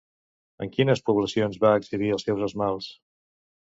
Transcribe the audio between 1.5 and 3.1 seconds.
va exhibir els seus esmalts?